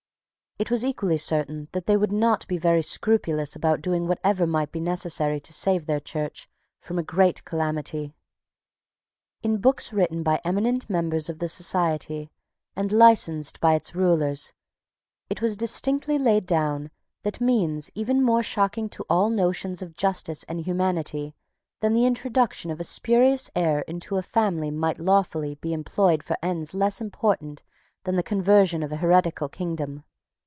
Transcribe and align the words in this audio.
It 0.59 0.69
was 0.69 0.85
equally 0.85 1.17
certain 1.17 1.69
that 1.71 1.87
they 1.87 1.97
would 1.97 2.11
not 2.11 2.47
be 2.47 2.55
very 2.59 2.83
scrupulous 2.83 3.55
about 3.55 3.81
doing 3.81 4.05
whatever 4.07 4.45
might 4.45 4.71
be 4.71 4.79
necessary 4.79 5.39
to 5.39 5.51
save 5.51 5.87
their 5.87 5.99
Church 5.99 6.47
from 6.79 6.99
a 6.99 7.03
great 7.03 7.43
calamity. 7.45 8.13
In 9.41 9.57
books 9.57 9.91
written 9.91 10.21
by 10.21 10.39
eminent 10.45 10.87
members 10.87 11.31
of 11.31 11.39
the 11.39 11.49
Society, 11.49 12.29
and 12.75 12.91
licensed 12.91 13.59
by 13.59 13.73
its 13.73 13.95
rulers, 13.95 14.53
it 15.31 15.41
was 15.41 15.57
distinctly 15.57 16.19
laid 16.19 16.45
down 16.45 16.91
that 17.23 17.41
means 17.41 17.89
even 17.95 18.21
more 18.21 18.43
shocking 18.43 18.87
to 18.89 19.05
all 19.09 19.31
notions 19.31 19.81
of 19.81 19.95
justice 19.95 20.43
and 20.43 20.61
humanity 20.61 21.33
than 21.79 21.93
the 21.93 22.05
introduction 22.05 22.69
of 22.69 22.79
a 22.79 22.83
spurious 22.83 23.49
heir 23.55 23.79
into 23.87 24.15
a 24.15 24.21
family 24.21 24.69
might 24.69 24.99
lawfully 24.99 25.55
be 25.55 25.73
employed 25.73 26.21
for 26.21 26.37
ends 26.43 26.75
less 26.75 27.01
important 27.01 27.63
than 28.03 28.15
the 28.15 28.21
conversion 28.21 28.83
of 28.83 28.91
a 28.91 28.97
heretical 28.97 29.49
kingdom. 29.49 30.03